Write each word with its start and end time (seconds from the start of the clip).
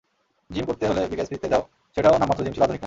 Gym 0.49 0.65
করতে 0.65 0.87
হলে 0.87 1.01
বিকেএসপিতে 1.07 1.47
যাও, 1.49 1.63
সেটাও 1.97 2.15
নামমাত্র 2.17 2.43
জিম 2.43 2.53
ছিল, 2.53 2.63
আধুনিক 2.63 2.69
না। 2.69 2.79